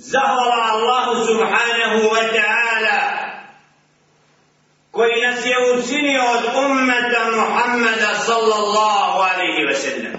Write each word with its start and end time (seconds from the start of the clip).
Zahvala 0.00 0.80
Allahu 0.80 1.28
subhanahu 1.28 2.08
wa 2.08 2.24
ta'ala 2.32 3.00
koji 4.90 5.20
nas 5.20 5.44
je 5.44 5.56
učinio 5.76 6.22
od 6.24 6.44
ummeta 6.64 7.30
Muhammeda 7.36 8.14
sallallahu 8.14 9.18
alaihi 9.20 9.66
wa 9.68 9.76
sallam. 9.76 10.16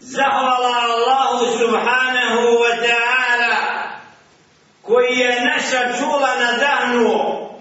Zahvala 0.00 0.72
Allahu 0.84 1.56
subhanahu 1.56 2.60
wa 2.60 2.74
ta'ala 2.76 3.56
koji 4.82 5.18
je 5.18 5.40
naša 5.44 5.80
čula 5.98 6.30
nadahnuo 6.36 7.56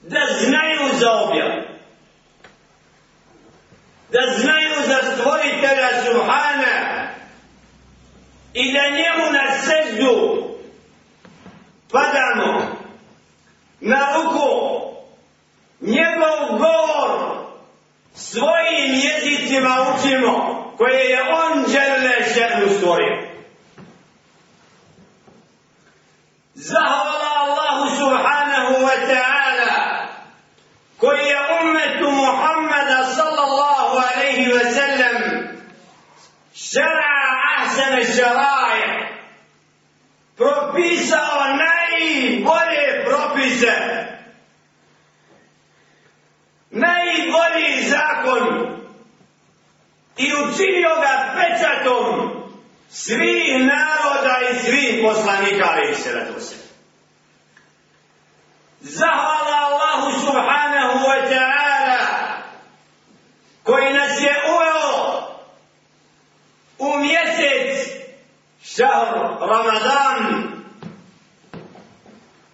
da 0.00 0.20
znaju 0.40 0.98
za 0.98 1.12
objav. 1.12 1.50
Da 4.12 4.22
znaju 4.36 4.74
za 4.86 4.98
stvoritelja 5.14 5.88
subhanahu 6.04 6.97
i 8.62 8.72
da 8.72 8.82
njemu 8.90 9.32
na 9.32 9.58
seždu 9.58 10.44
padamo 11.92 12.76
na 13.80 14.16
ruku 14.16 14.80
njegov 15.80 16.58
govor 16.58 17.38
svojim 18.14 18.94
jezicima 18.94 19.76
učimo 19.94 20.64
koje 20.76 21.04
je 21.10 21.22
on 21.22 21.64
žele 21.68 22.14
ženu 22.34 22.78
stvorio. 22.78 23.28
Zahvala 26.54 27.30
Allahu 27.40 27.96
subhanahu 27.96 28.74
wa 28.86 28.96
ta'ala 29.10 30.06
koji 30.98 31.26
je 31.26 31.38
umetu 31.62 32.10
Muhammada 32.10 33.04
sallallahu 33.04 33.96
alaihi 33.96 34.52
wa 34.52 34.72
sallam 34.72 35.16
šara 36.54 37.07
ahsane 37.78 38.06
šaraje 38.06 39.08
propisao 40.36 41.44
najbolje 41.56 43.04
propise. 43.04 43.72
Najbolji 46.70 47.88
zakon. 47.88 48.68
I 50.16 50.32
učinio 50.34 50.90
ga 51.00 51.34
pečatom 51.34 52.30
svih 52.90 53.60
naroda 53.60 54.38
i 54.50 54.58
svih 54.58 55.00
poslanika 55.02 55.68
ali 55.70 55.94
se 55.94 56.40
se 56.40 56.56
zahvala 58.80 59.56
Allahu 59.66 60.20
subhanahu 60.20 60.98
wa 60.98 61.28
ta'ala 61.30 61.98
koji 63.62 63.92
nas 63.92 64.20
je 64.20 64.34
uveo 64.54 64.78
u 66.78 66.98
mjesec 66.98 67.98
šahr 68.62 69.37
Ramadan 69.48 70.48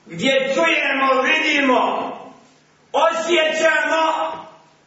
gdje 0.06 0.54
čujemo, 0.54 1.22
vidimo, 1.22 2.10
osjećamo 2.92 4.32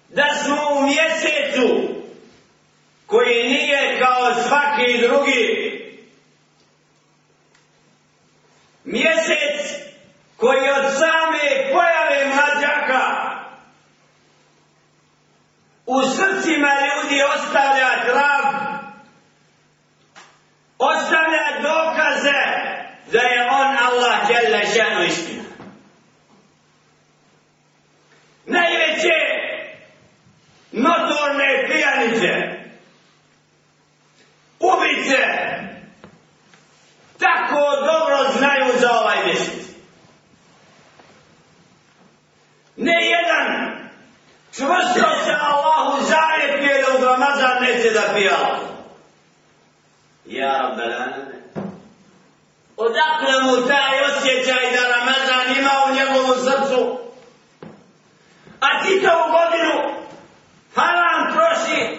da 0.09 0.25
smo 0.43 0.57
u 0.79 0.83
mjesecu 0.83 1.97
koji 3.07 3.43
nije 3.43 3.99
kao 3.99 4.33
svaki 4.47 5.07
drugi. 5.07 5.77
Mjesec 8.83 9.87
koji 10.37 10.69
od 10.69 10.93
same 10.93 11.71
pojave 11.71 12.25
mlađaka 12.25 13.27
u 15.85 16.01
srcima 16.03 16.67
ljudi 16.67 17.21
ostavlja 17.35 17.89
trav, 18.05 18.53
ostavlja 20.77 21.16
dokaze 22.27 22.77
da 23.11 23.19
je 23.19 23.49
on 23.51 23.77
Allah 23.77 24.27
djela 24.27 24.59
šanu 24.59 25.05
istina. 25.05 25.43
Najveće 28.45 29.17
notorne 30.71 31.67
pijanice, 31.67 32.57
ubice, 34.59 35.17
tako 37.19 37.85
dobro 37.85 38.31
znaju 38.37 38.79
za 38.79 38.91
ovaj 38.91 39.25
mjesec. 39.25 39.67
Ne 42.77 43.09
jedan 43.09 43.77
čvrsto 44.55 45.23
se 45.25 45.31
Allahu 45.41 46.03
zajetuje 46.03 46.81
da 46.81 46.97
u 46.99 47.05
Ramazan 47.05 47.63
neće 47.63 47.89
da 47.89 48.13
pija. 48.13 48.59
Ja, 50.25 50.57
Rabbelane, 50.61 51.37
odakle 52.97 53.43
mu 53.43 53.67
taj 53.67 54.01
osjećaj 54.01 54.71
da 54.71 54.97
Ramazan 54.97 55.57
ima 55.59 55.71
u 55.89 55.95
njegovu 55.95 56.33
srcu? 56.35 56.99
A 58.59 58.83
ti 58.83 59.01
to 59.01 59.11
u 59.27 59.31
godinu 59.31 59.97
haram 60.75 61.33
troši 61.33 61.97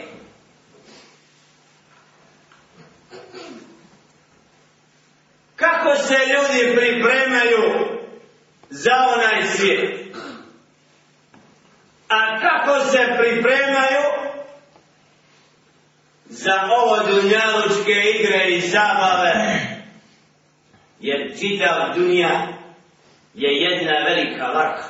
kako 5.57 5.97
se 5.97 6.15
ljudi 6.15 6.77
pripremaju 6.77 7.89
za 8.71 8.95
onaj 9.17 9.47
svijet. 9.47 10.17
A 12.09 12.41
kako 12.41 12.81
se 12.81 12.99
pripremaju 13.19 14.03
za 16.27 16.55
ovo 16.71 16.99
dunjalučke 16.99 17.93
igre 18.15 18.49
i 18.49 18.61
zabave. 18.61 19.68
Jer 21.29 21.39
čitav 21.39 21.95
dunja 21.95 22.49
je 23.35 23.51
jedna 23.57 23.93
velika 23.93 24.47
laka. 24.47 24.85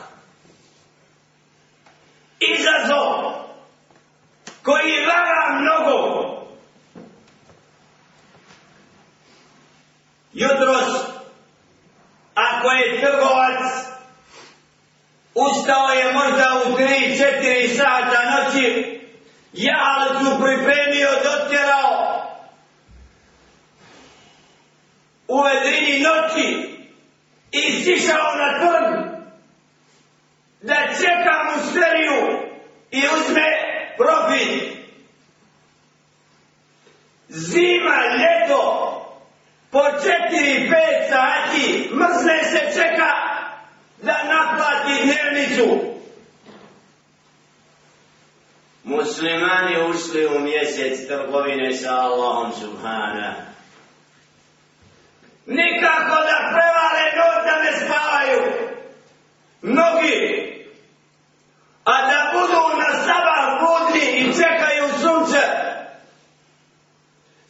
Izazov 2.40 3.32
koji 4.62 5.06
vara 5.06 5.60
mnogo 5.60 6.28
jutros, 10.32 10.88
ako 12.34 12.70
je 12.70 13.00
trgovac, 13.00 13.60
ustao 15.34 15.88
je 15.88 16.12
možda 16.12 16.62
u 16.66 16.76
3-4 16.76 17.76
sata 17.76 18.22
noći, 18.30 19.00
ja 19.52 20.06
pripremio, 20.42 21.08
dotjerao, 21.24 21.97
u 25.28 25.42
vedrini 25.42 26.00
noći 26.00 26.78
i 27.52 27.82
sišao 27.84 28.34
na 28.36 28.58
trg 28.58 29.08
da 30.60 30.74
čeka 30.74 31.34
mu 31.44 31.72
seriju 31.72 32.48
i 32.90 33.02
uzme 33.16 33.48
profit. 33.96 34.78
Zima, 37.28 37.96
ljeto, 38.18 38.94
po 39.70 39.82
četiri, 40.02 40.70
pet 40.70 41.08
sati 41.10 41.90
mrzne 41.94 42.44
se 42.44 42.80
čeka 42.80 43.12
da 44.02 44.16
naplati 44.24 45.02
dnevnicu. 45.04 45.98
Muslimani 48.84 49.90
ušli 49.90 50.26
u 50.26 50.40
mjesec 50.40 51.06
trgovine 51.06 51.72
sa 51.72 51.94
Allahom 51.94 52.52
subhana. 52.52 53.34
Nikako 55.48 56.16
da 56.28 56.38
prevale 56.52 57.04
noć 57.16 57.44
da 57.46 57.62
ne 57.62 57.72
spavaju. 57.80 58.40
Mnogi. 59.62 60.18
A 61.84 61.92
da 62.10 62.32
budu 62.32 62.78
na 62.78 62.90
sabah 63.04 63.60
budni 63.60 64.06
i 64.06 64.32
čekaju 64.32 64.88
sunce. 65.00 65.40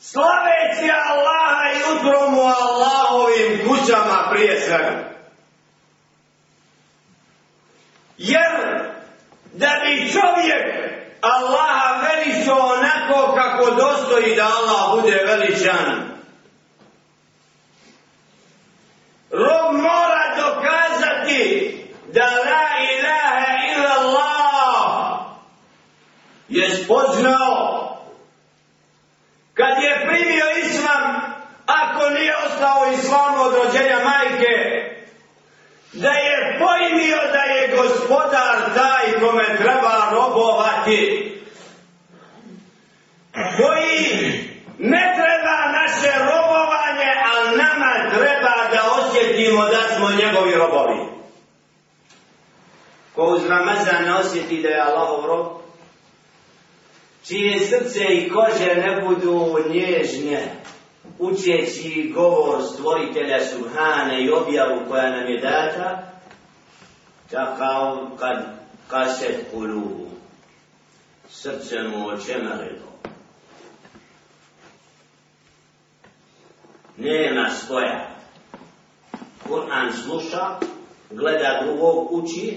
Slaveći 0.01 0.91
Allaha 1.09 1.71
i 1.75 1.97
utromu 1.97 2.43
Allahovim 2.43 3.69
kućama 3.69 4.31
prije 4.31 4.61
svega. 4.61 5.11
Jer 8.19 8.53
da 9.53 9.81
bi 9.85 10.13
čovjek 10.13 10.93
Allaha 11.21 12.07
veličao 12.09 12.59
onako 12.59 13.35
kako 13.35 13.71
dostoji 13.71 14.37
da 14.37 14.45
Allah 14.45 15.01
bude 15.01 15.25
veličan. 15.27 16.18
je 26.59 26.85
spoznao. 26.85 27.89
Kad 29.55 29.83
je 29.83 30.07
primio 30.07 30.47
islam 30.67 31.29
ako 31.67 32.11
nije 32.11 32.37
ostao 32.47 32.93
islam 32.93 33.41
od 33.41 33.55
rođenja 33.55 33.99
majke 34.05 34.55
da 35.93 36.09
je 36.09 36.59
pojmio 36.59 37.17
da 37.33 37.39
je 37.39 37.77
gospodar 37.77 38.57
taj 38.75 39.21
kome 39.21 39.45
treba 39.57 40.09
robovati. 40.13 41.33
Koji 43.33 44.33
ne 44.79 45.15
treba 45.17 45.79
naše 45.81 46.19
robovanje 46.19 47.11
ali 47.33 47.57
nama 47.57 48.19
treba 48.19 48.55
da 48.73 48.91
osjetimo 48.99 49.65
da 49.65 49.97
smo 49.97 50.11
njegovi 50.11 50.55
robovi. 50.55 50.99
Ko 53.15 53.25
uz 53.25 53.47
Ramazan 53.49 54.05
ne 54.05 54.15
osjeti 54.15 54.63
da 54.63 54.69
je 54.69 54.81
Allahov 54.81 55.27
rob 55.27 55.68
čije 57.29 57.61
srce 57.61 58.05
i 58.05 58.31
kože 58.31 58.75
ne 58.75 59.01
budu 59.01 59.57
nježnje, 59.71 60.41
učeći 61.19 62.13
govor 62.15 62.63
stvoritelja 62.63 63.39
Subhane 63.45 64.25
i 64.25 64.31
objavu 64.31 64.81
koja 64.89 65.11
nam 65.11 65.27
je 65.27 65.41
data, 65.41 66.13
takav 67.31 67.97
kad 68.19 68.59
kaset 68.89 69.51
kulubu, 69.53 70.07
srce 71.31 71.77
mu 71.83 72.07
očemarilo. 72.09 72.89
Nema 76.97 77.51
spoja. 77.51 78.11
Kur'an 79.49 79.93
sluša, 79.93 80.59
gleda 81.11 81.63
drugog 81.65 82.13
uči, 82.13 82.57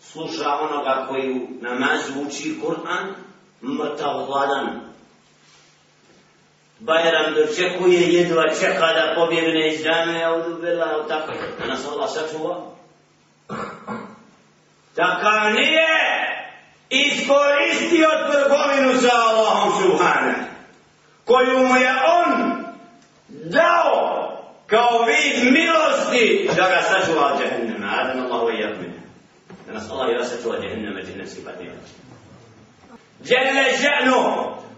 sluša 0.00 0.50
onoga 0.54 1.06
koji 1.08 1.34
namaz 1.60 1.60
namazu 1.60 2.28
uči 2.28 2.54
Kur'an, 2.62 3.25
mrtav 3.62 4.26
hladan. 4.26 4.80
Bajram 6.78 7.34
dočekuje, 7.34 8.00
jedva 8.00 8.42
čeka 8.60 8.86
da 8.86 9.12
pobjegne 9.14 9.74
iz 9.74 9.84
džame, 9.84 10.24
a 10.24 10.34
udubila, 10.34 11.08
tako 11.08 11.32
je, 11.32 11.38
da 11.58 11.66
nas 11.66 11.86
Allah 11.86 12.10
sačuva. 12.10 12.62
Takav 14.94 15.52
nije 15.54 15.86
iskoristio 16.90 18.08
trgovinu 18.32 19.00
sa 19.00 19.16
Allahom 19.28 19.72
Subhane, 19.82 20.34
koju 21.24 21.58
mu 21.58 21.76
je 21.76 21.92
on 22.20 22.64
dao 23.28 24.16
kao 24.66 25.04
vid 25.06 25.52
milosti 25.52 26.50
da 26.56 26.68
ga 26.68 26.82
sačuva 26.82 27.32
od 27.32 27.40
džehennema. 27.40 27.86
Adan 28.00 28.32
Allah 28.32 28.54
i 28.54 28.60
jakmine. 28.60 29.00
Da 29.66 29.72
nas 29.72 29.90
Allah 29.90 30.08
i 30.10 30.18
vas 30.18 30.30
sačuva 30.30 30.60
džehennema, 30.60 31.00
džehennemski 31.00 31.44
patnjeva. 31.44 31.76
Jelle 33.24 33.64
ženu 33.76 34.20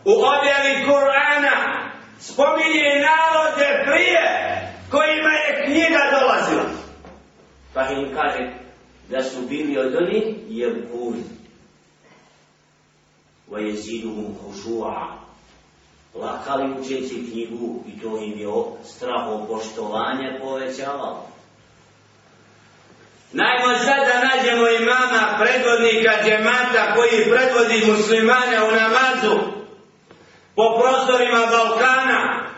u 0.04 0.12
objavi 0.12 0.84
Kur'ana 0.86 1.90
spominje 2.20 3.02
narode 3.06 3.84
prije 3.86 4.24
kojima 4.90 5.30
je 5.30 5.64
knjiga 5.64 6.20
dolazila. 6.20 6.70
Pa 7.74 7.90
im 7.90 8.14
kaže 8.14 8.50
da 9.08 9.22
su 9.22 9.40
bili 9.48 9.78
od 9.78 9.94
onih 9.94 10.36
jebkuri. 10.48 11.22
Wa 13.50 13.58
jeziduhum 13.58 14.36
hušu'a. 14.44 15.06
Lakali 16.14 16.80
učeći 16.80 17.30
knjigu 17.30 17.84
i 17.86 18.00
to 18.00 18.18
im 18.18 18.38
je 18.38 18.48
straho 18.84 19.46
poštovanje 19.46 20.38
povećavalo. 20.40 21.37
Najmo 23.32 23.78
sad 23.78 24.06
da 24.06 24.28
nađemo 24.28 24.68
imama 24.68 25.38
predvodnika 25.40 26.12
džemata 26.24 26.94
koji 26.96 27.24
predvodi 27.30 27.86
muslimane 27.86 28.62
u 28.62 28.70
namazu 28.70 29.38
po 30.56 30.80
prostorima 30.80 31.46
Balkana 31.46 32.48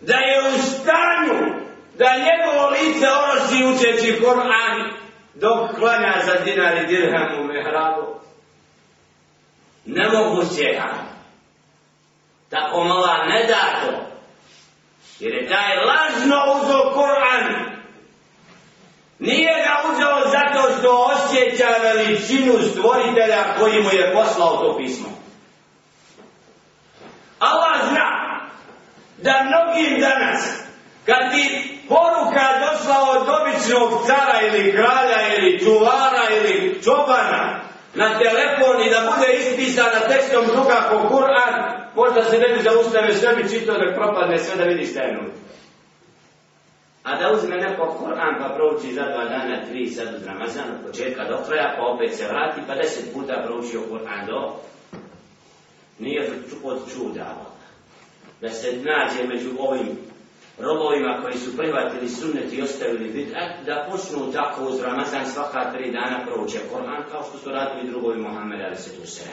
da 0.00 0.14
je 0.16 0.42
u 0.48 0.58
stanju 0.58 1.60
da 1.98 2.06
njegovo 2.16 2.70
lice 2.70 3.06
orosi 3.10 3.64
učeći 3.64 4.20
Kur'an 4.20 4.92
dok 5.34 5.78
klanja 5.78 6.14
za 6.26 6.44
dinar 6.44 6.76
i 6.76 6.86
dirham 6.86 7.40
u 7.40 7.44
mehrabu. 7.44 8.20
Ne 9.86 10.08
mogu 10.08 10.44
se 10.44 10.80
Tako 12.50 12.84
mala 12.84 13.24
ne 13.24 13.44
da 13.46 13.80
to. 13.80 14.06
Jer 15.18 15.34
je 15.34 15.48
taj 15.48 15.76
lažno 15.76 16.36
uzo 16.56 16.92
Kur'an 16.94 17.69
Nije 19.20 19.52
ga 19.64 19.90
uzeo 19.90 20.30
zato 20.30 20.78
što 20.78 21.12
osjeća 21.12 21.68
veličinu 21.82 22.52
stvoritelja 22.72 23.44
koji 23.58 23.82
mu 23.82 23.90
je 23.92 24.12
poslao 24.14 24.56
to 24.56 24.76
pismo. 24.76 25.08
Allah 27.38 27.80
zna 27.90 28.40
da 29.18 29.32
mnogim 29.42 30.00
danas, 30.00 30.40
kad 31.06 31.32
ti 31.32 31.78
poruka 31.88 32.46
došla 32.60 32.96
od 33.10 33.28
običnog 33.40 34.06
cara 34.06 34.40
ili 34.46 34.72
kralja 34.72 35.36
ili 35.38 35.58
čuvara 35.64 36.24
ili 36.36 36.82
čobana 36.84 37.60
na 37.94 38.18
telefon 38.18 38.86
i 38.86 38.90
da 38.90 39.12
bude 39.12 39.32
ispisana 39.32 40.00
tekstom 40.08 40.44
druga 40.46 40.88
po 40.90 41.08
Kur'an, 41.08 41.52
možda 41.94 42.24
se 42.24 42.38
ne 42.38 42.48
bi 42.48 42.62
zaustavio 42.62 43.14
sve 43.14 43.36
bi 43.36 43.50
čitao 43.50 43.78
da 43.78 43.94
propadne 43.94 44.38
sve 44.38 44.56
da 44.56 44.64
vidiš 44.64 44.90
šta 44.90 45.00
je 45.00 45.12
nutra. 45.12 45.40
A 47.02 47.16
da 47.16 47.32
uzme 47.32 47.56
neko 47.56 47.96
Kur'an 47.98 48.38
pa 48.38 48.54
prouči 48.54 48.94
za 48.94 49.02
dva 49.02 49.24
dana, 49.24 49.66
tri 49.70 49.86
sad 49.86 50.14
uz 50.14 50.26
Ramazan, 50.26 50.70
od 50.70 50.86
početka 50.86 51.24
do 51.24 51.38
kraja, 51.46 51.74
pa 51.78 51.86
opet 51.86 52.14
se 52.16 52.26
vrati, 52.28 52.60
pa 52.66 52.74
deset 52.74 53.12
puta 53.14 53.42
proučio 53.46 53.80
Kur'an 53.90 54.26
do... 54.26 54.54
Nije 55.98 56.30
od 56.62 56.78
čuda, 56.94 57.46
da 58.40 58.50
se 58.50 58.72
nađe 58.72 59.28
među 59.28 59.50
ovim 59.58 59.98
robovima 60.58 61.18
koji 61.22 61.34
su 61.34 61.56
prihvatili 61.56 62.08
sunnet 62.08 62.52
i 62.52 62.62
ostavili 62.62 63.12
bid'at, 63.12 63.64
da 63.66 63.86
počnu 63.90 64.32
tako 64.32 64.64
uz 64.64 64.80
Ramazan 64.80 65.26
svaka 65.26 65.72
tri 65.72 65.90
dana 65.90 66.26
prouče 66.26 66.58
Koran, 66.72 67.04
kao 67.10 67.22
što 67.22 67.38
su 67.38 67.50
radili 67.50 67.90
drugovi 67.90 68.20
Muhammed, 68.20 68.60
ali 68.60 68.76
se 68.76 68.96
tu 68.96 69.06
se 69.06 69.24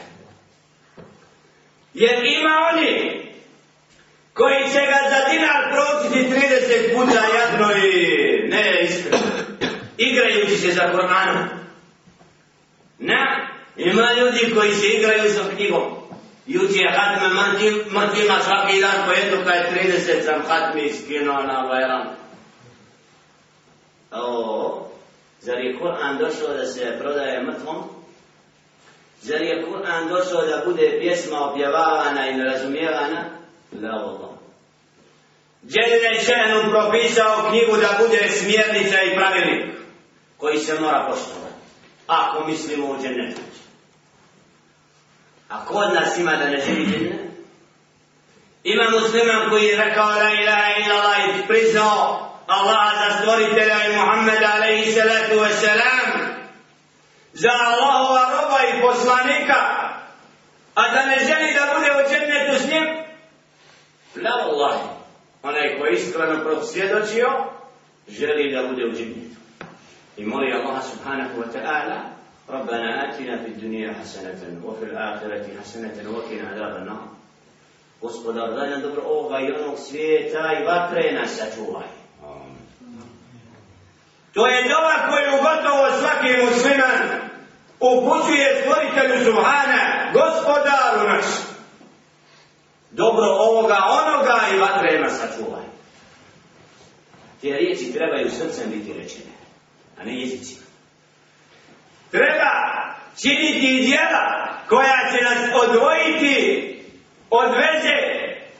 Jer 1.93 2.23
ima 2.23 2.55
oni 2.73 3.26
koji 4.37 4.63
će 4.73 4.79
ga 4.91 4.99
za 5.09 5.29
dinar 5.29 5.61
pročiti 5.73 6.29
30 6.29 6.93
puta 6.93 7.21
jadno 7.37 7.85
i 7.85 7.91
ne 8.47 8.81
iskreno, 8.83 9.23
igrajući 9.97 10.57
se 10.57 10.71
za 10.71 10.91
Koranom. 10.91 11.49
Ne, 12.99 13.47
ima 13.75 14.13
ljudi 14.13 14.55
koji 14.55 14.71
se 14.71 14.87
igraju 14.87 15.29
sa 15.33 15.55
knjigom. 15.55 15.83
Juče 16.47 16.79
je 16.79 16.91
hatme 16.97 17.27
mrtvima 17.99 18.39
svaki 18.43 18.81
dan 18.81 19.05
po 19.05 19.11
jednu 19.11 19.37
pa 19.45 19.51
kaj 19.51 19.85
30 19.85 20.25
sam 20.25 20.41
hatmi 20.47 20.93
skinuo 20.93 21.43
na 21.43 21.67
Bajram. 21.69 22.07
O, 24.11 24.87
zar 25.41 25.57
je 25.59 25.79
Kur'an 25.79 26.17
došao 26.17 26.57
da 26.57 26.65
se 26.65 26.95
prodaje 26.99 27.43
mrtvom? 27.43 27.83
Zar 29.21 29.41
je 29.41 29.65
Kur'an 29.65 30.09
došao 30.09 30.41
da 30.45 30.63
bude 30.65 30.97
pjesma 31.01 31.51
objavavana 31.51 32.29
i 32.29 32.43
razumijevana? 32.43 33.36
La 33.71 33.89
Allah. 33.89 34.29
Dželle 35.67 36.19
še'nu 36.25 36.71
propisao 36.71 37.49
knjigu 37.49 37.77
da 37.77 37.97
bude 37.99 38.29
smjernica 38.29 39.01
i 39.01 39.15
pravilnik 39.15 39.75
koji 40.37 40.57
se 40.57 40.79
mora 40.79 41.05
poštovati. 41.09 41.53
Ako 42.07 42.47
mislimo 42.47 42.87
u 42.87 43.01
džennetu. 43.01 43.41
A 45.49 45.65
kod 45.65 45.93
nas 45.93 46.17
ima 46.17 46.31
da 46.31 46.49
ne 46.49 46.61
živi 46.65 46.85
džennet? 46.85 47.27
Ima 48.63 48.89
musliman 48.89 49.49
koji 49.49 49.63
je 49.63 49.85
rekao 49.85 50.09
la 50.09 50.31
ilaha 50.41 50.71
illa 50.79 50.95
Allah 50.95 51.17
i 51.29 51.47
priznao 51.47 52.27
Allah 52.47 52.93
za 52.99 53.19
stvoritelja 53.19 53.77
i 53.85 53.95
Muhammeda 53.95 54.51
alaihi 54.55 54.91
salatu 54.91 55.35
wasalam 55.35 56.27
za 57.33 57.49
Allahova 57.51 58.31
roba 58.31 58.59
i 58.63 58.81
poslanika 58.81 59.59
a 60.75 60.89
da 60.93 61.05
ne 61.05 61.17
želi 61.19 61.53
da 61.53 61.73
bude 61.75 61.91
u 61.91 62.09
džennetu 62.09 62.63
s 62.63 62.67
njim 62.71 63.06
La 64.16 64.30
Allah, 64.30 64.80
onaj 65.42 65.78
ko 65.78 65.86
je 65.86 65.94
iskreno 65.94 66.44
prosvjedočio, 66.44 67.28
želi 68.08 68.52
da 68.54 68.68
bude 68.68 68.86
u 68.86 68.92
džinnitu. 68.92 69.36
I 70.16 70.24
moli 70.24 70.52
Allah 70.52 70.84
subhanahu 70.84 71.40
wa 71.40 71.52
ta'ala, 71.52 72.12
ربنا 72.48 73.08
آتنا 73.08 73.36
في 73.42 73.48
الدنيا 73.48 73.94
حسنة 74.00 74.60
وفي 74.64 74.84
الآخرة 74.84 75.44
حسنة 75.60 76.10
وقنا 76.10 76.48
عذاب 76.48 76.76
النار 76.76 77.06
Gospodar, 78.02 78.54
daj 78.54 78.70
nam 78.70 78.82
dobro 78.82 79.02
ovoga 79.06 79.38
i 79.40 79.52
onog 79.52 79.78
svijeta 79.78 80.52
i 80.52 80.64
vatre 80.64 81.12
nas 81.12 81.36
sačuvaj. 81.36 81.86
To 84.34 84.46
je 84.46 84.68
dova 84.68 84.96
koju 85.10 85.42
gotovo 85.42 85.86
svaki 86.00 86.44
musliman 86.44 86.98
upućuje 87.80 88.60
stvoritelju 88.60 89.24
Subhana, 89.24 90.10
gospodaru 90.12 91.08
našu 91.08 91.42
dobro 92.91 93.25
ovoga, 93.25 93.77
onoga 93.89 94.41
i 94.53 94.59
vatrema 94.59 95.09
sačuvaj. 95.09 95.65
Te 97.41 97.47
riječi 97.47 97.93
trebaju 97.93 98.29
srcem 98.29 98.71
biti 98.71 98.93
rečene, 98.93 99.35
a 99.99 100.03
ne 100.03 100.19
jezicima. 100.19 100.65
Treba 102.11 102.51
činiti 103.21 103.85
djela 103.87 104.47
koja 104.69 105.11
će 105.11 105.23
nas 105.23 105.37
odvojiti 105.63 106.73
od 107.29 107.49
veze 107.49 107.97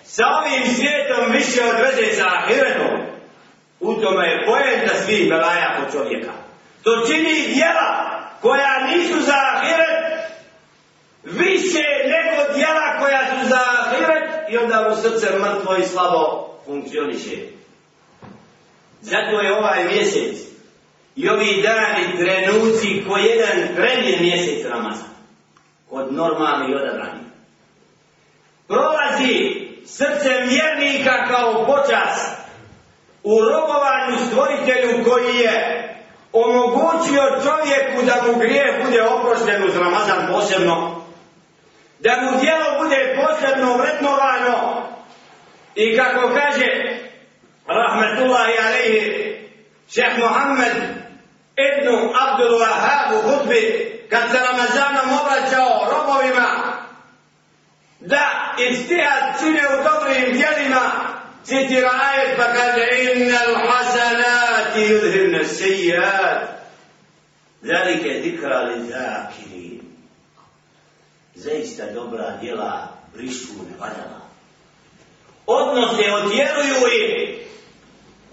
sa 0.04 0.24
ovim 0.28 0.76
svijetom 0.76 1.32
više 1.32 1.62
od 1.64 1.76
veze 1.82 2.16
sa 2.16 2.26
ahiretom. 2.28 2.98
U 3.80 3.94
tome 3.94 4.28
je 4.28 4.46
pojenta 4.46 4.94
svih 5.06 5.30
belaja 5.30 5.78
po 5.80 5.92
čovjeka. 5.92 6.32
To 6.84 7.08
čini 7.08 7.54
djela 7.54 8.20
koja 8.42 8.88
nisu 8.88 9.22
za 9.22 9.36
ahiret 9.54 9.87
više 11.32 11.84
nego 12.06 12.54
djela 12.54 13.00
koja 13.00 13.20
su 13.20 13.50
za 13.50 13.60
ahiret 13.80 14.50
i 14.50 14.58
onda 14.58 14.90
mu 14.90 14.96
srce 14.96 15.28
mrtvo 15.40 15.76
i 15.76 15.84
slabo 15.84 16.50
funkcioniše. 16.66 17.38
Zato 19.02 19.42
je 19.42 19.58
ovaj 19.58 19.84
mjesec 19.84 20.48
I 21.18 21.30
ovi 21.30 21.62
dani 21.62 22.18
trenuci 22.18 23.04
ko 23.08 23.18
jedan 23.18 23.76
premijer 23.76 24.22
mjesec 24.22 24.66
Ramazan. 24.66 25.10
Kod 25.90 26.14
normalni 26.14 26.76
odabrani. 26.76 27.20
Prolazi 28.68 29.68
srce 29.86 30.30
vjernika 30.30 31.28
kao 31.28 31.66
počas 31.66 32.32
u 33.24 33.40
robovanju 33.42 34.18
stvoritelju 34.28 35.04
koji 35.04 35.36
je 35.36 35.84
omogućio 36.34 37.24
čovjeku 37.44 38.06
da 38.06 38.24
mu 38.28 38.40
grije 38.40 38.84
bude 38.86 39.02
oprošten 39.04 39.64
uz 39.64 39.76
Ramazan 39.76 40.28
posebno, 40.34 40.97
da 42.00 42.22
mu 42.22 42.40
djelo 42.40 42.84
bude 42.84 43.16
posebno 43.16 43.78
vrednovano 43.78 44.88
i 45.76 45.98
kako 45.98 46.30
kaže 46.34 46.98
rahmetullahi 47.68 48.54
alaihi 48.66 49.38
šeh 49.90 50.18
Muhammed 50.18 50.74
ibn 51.68 51.88
Abdul 52.26 52.60
Wahab 52.60 53.14
u 53.18 53.22
hudbi 53.22 53.64
kad 54.10 54.22
se 54.32 54.38
Ramazanom 54.38 55.20
obraćao 55.22 55.92
robovima 55.92 56.78
da 58.00 58.56
istihad 58.70 59.40
čine 59.40 59.62
u 59.68 59.84
dobrim 59.84 60.38
djelima 60.38 60.92
citira 61.44 61.92
ajet 62.04 62.38
pa 62.38 62.44
kaže 62.44 62.86
innal 63.04 63.56
hasanati 63.68 65.46
sejjat 65.46 66.42
zalike 67.62 68.10
dikra 68.10 68.62
li 68.62 68.82
zakirin 68.82 69.97
zaista 71.38 71.84
dobra 71.94 72.38
djela 72.42 72.88
brišu 73.16 73.54
ne 73.70 73.78
valjala. 73.80 74.22
Odnos 75.46 75.98
ne 75.98 76.14
odjeluju 76.14 76.94
i 76.94 77.38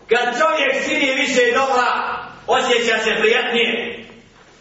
kad 0.09 0.39
čovjek 0.39 0.85
čini 0.89 1.15
više 1.15 1.53
dobra, 1.53 2.19
osjeća 2.47 2.99
se 3.05 3.17
prijatnije. 3.21 4.05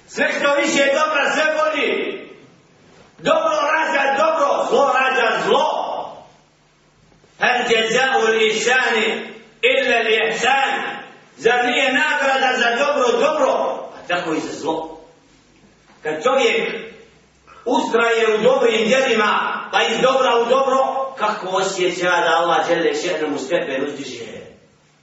Sve 0.08 0.28
što 0.40 0.56
više 0.56 0.80
je 0.80 0.94
dobra, 0.94 1.34
sve 1.34 1.46
bolji. 1.60 2.24
Dobro 3.18 3.56
rađa 3.74 4.18
dobro, 4.18 4.68
zlo 4.70 4.94
rađa 4.94 5.44
zlo. 5.46 5.84
Hel 7.40 7.72
je 7.72 7.92
za 7.92 8.18
u 8.18 8.34
illa 8.34 9.04
ili 9.62 10.04
li 10.04 10.30
ihsan, 10.30 10.72
zar 11.38 11.66
nije 11.66 11.94
nagrada 11.94 12.58
za 12.58 12.86
dobro, 12.86 13.20
dobro, 13.20 13.50
a 13.96 14.08
tako 14.08 14.34
i 14.34 14.40
za 14.40 14.60
zlo. 14.60 15.00
Kad 16.04 16.24
čovjek 16.24 16.70
ustraje 17.65 18.36
u 18.36 18.43
dobrim 18.43 18.88
djelima, 18.88 19.60
pa 19.72 19.82
iz 19.84 20.01
dobra 20.01 20.32
u 20.41 20.50
dobro, 20.50 20.77
kako 21.17 21.48
osjeća 21.48 22.10
da 22.10 22.39
Allah 22.39 22.67
žele 22.67 22.93
šehrem 22.96 23.34
u 23.34 23.38
stepen 23.38 23.86
uzdiže. 23.86 24.52